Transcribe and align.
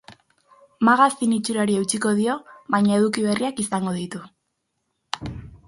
Magazin 0.87 1.35
itxurari 1.35 1.75
eutsiko 1.81 2.15
dio 2.21 2.39
baina 2.77 2.97
eduki 3.03 3.27
berriak 3.29 3.63
izango 3.67 3.95
ditu. 4.01 4.25